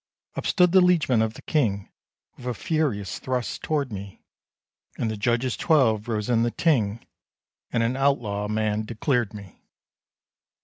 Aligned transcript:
Up 0.35 0.47
stood 0.47 0.71
the 0.71 0.81
liege 0.81 1.07
man 1.09 1.21
of 1.21 1.35
the 1.35 1.43
King, 1.43 1.87
With 2.35 2.47
a 2.47 2.53
furious 2.55 3.19
thrust 3.19 3.61
toward 3.61 3.91
me; 3.93 4.23
And 4.97 5.11
the 5.11 5.15
Judges 5.15 5.55
twelve 5.55 6.07
rose 6.07 6.27
in 6.27 6.41
the 6.41 6.49
Ting, 6.49 7.05
And 7.71 7.83
an 7.83 7.95
outlaw'd 7.95 8.49
man 8.49 8.83
declared 8.83 9.31
me. 9.31 9.61